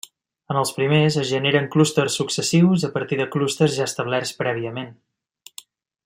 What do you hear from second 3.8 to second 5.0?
establerts prèviament.